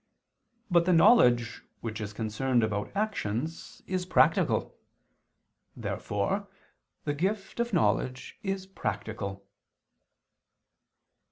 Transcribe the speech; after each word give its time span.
But 0.71 0.85
the 0.85 0.93
knowledge 0.93 1.61
which 1.81 2.01
is 2.01 2.11
concerned 2.11 2.63
about 2.63 2.91
actions 2.95 3.83
is 3.85 4.03
practical. 4.07 4.75
Therefore 5.75 6.47
the 7.03 7.13
gift 7.13 7.59
of 7.59 7.71
knowledge 7.71 8.39
is 8.41 8.65
practical. 8.65 9.45